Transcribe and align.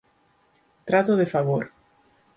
Trato 0.83 1.15
de 1.15 1.27
favor 1.27 1.69